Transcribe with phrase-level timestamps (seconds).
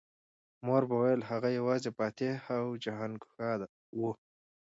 [0.65, 3.53] مور به ویل هغه یوازې فاتح او جهانګشا
[3.99, 4.01] و